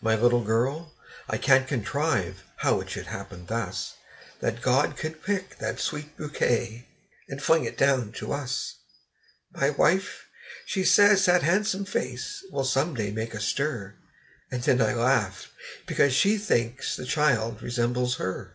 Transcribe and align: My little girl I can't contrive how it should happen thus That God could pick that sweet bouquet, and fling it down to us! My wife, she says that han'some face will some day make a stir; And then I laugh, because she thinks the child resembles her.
My 0.00 0.14
little 0.14 0.44
girl 0.44 0.94
I 1.28 1.36
can't 1.36 1.66
contrive 1.66 2.44
how 2.58 2.80
it 2.80 2.90
should 2.90 3.08
happen 3.08 3.46
thus 3.46 3.94
That 4.38 4.62
God 4.62 4.96
could 4.96 5.20
pick 5.20 5.58
that 5.58 5.80
sweet 5.80 6.16
bouquet, 6.16 6.86
and 7.28 7.42
fling 7.42 7.64
it 7.64 7.76
down 7.76 8.12
to 8.18 8.32
us! 8.32 8.76
My 9.52 9.70
wife, 9.70 10.28
she 10.64 10.84
says 10.84 11.24
that 11.24 11.42
han'some 11.42 11.86
face 11.86 12.44
will 12.52 12.62
some 12.62 12.94
day 12.94 13.10
make 13.10 13.34
a 13.34 13.40
stir; 13.40 13.96
And 14.48 14.62
then 14.62 14.80
I 14.80 14.94
laugh, 14.94 15.50
because 15.88 16.14
she 16.14 16.38
thinks 16.38 16.94
the 16.94 17.04
child 17.04 17.60
resembles 17.60 18.14
her. 18.18 18.54